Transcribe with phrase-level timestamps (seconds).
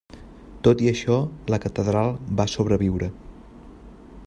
[0.67, 1.17] Tot i això,
[1.55, 2.11] la catedral
[2.41, 3.13] va sobreviure.